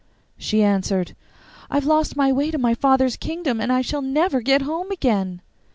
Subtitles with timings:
[0.39, 1.15] She answered,
[1.69, 4.89] 'I have lost my way to my father's kingdom, and I shall never get home
[4.89, 5.41] again.